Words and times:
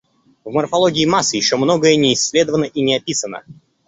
В 0.43 0.51
морфологии 0.51 1.05
масс 1.05 1.35
еще 1.35 1.57
многое 1.57 1.95
не 1.95 2.15
исследовано 2.15 2.63
и 2.63 2.81
не 2.81 2.95
описано. 2.97 3.43